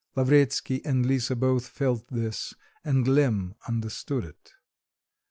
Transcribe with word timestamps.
Lavretsky 0.15 0.83
and 0.83 1.05
Lisa 1.05 1.35
both 1.35 1.67
felt 1.67 2.07
this, 2.07 2.55
and 2.83 3.05
Lemm 3.07 3.53
understood 3.67 4.23
it. 4.23 4.53